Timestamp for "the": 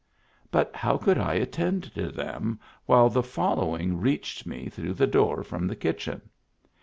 3.07-3.21, 4.95-5.05, 5.67-5.75